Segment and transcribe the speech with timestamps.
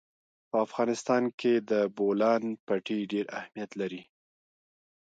[0.49, 4.01] په افغانستان کې د بولان پټي ډېر اهمیت لري.